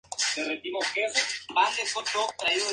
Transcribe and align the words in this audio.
Lodículas 0.35 1.43
glabras. 1.47 2.63